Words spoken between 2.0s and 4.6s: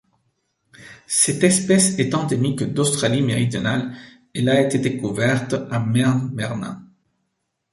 endémique d'Australie-Méridionale, elle a